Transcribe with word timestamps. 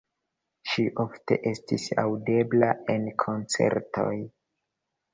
Ŝi 0.71 0.85
ofte 1.03 1.37
estis 1.51 1.87
aŭdebla 2.05 2.73
en 2.97 3.09
koncertoj. 3.27 4.13